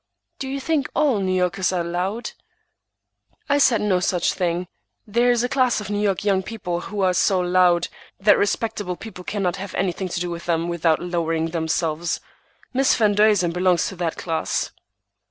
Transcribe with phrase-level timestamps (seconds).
[0.39, 2.31] "Do you think all New Yorkers are loud?"
[3.47, 4.67] "I said no such thing.
[5.05, 7.87] There is a class of New York young people who are so 'loud'
[8.19, 12.19] that respectable people cannot have anything to do with them without lowering themselves.
[12.73, 14.71] Miss Van Duzen belongs to that class."